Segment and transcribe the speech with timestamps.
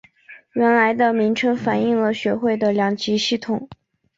[0.53, 3.69] 原来的名称反应了学会的两级系统。